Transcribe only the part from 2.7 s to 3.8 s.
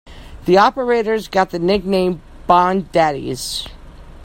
Daddies.